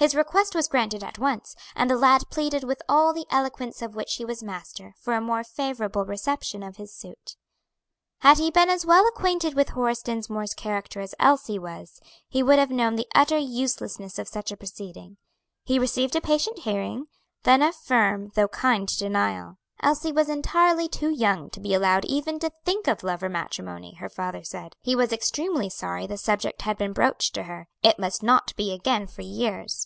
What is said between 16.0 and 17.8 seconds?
a patient hearing, then a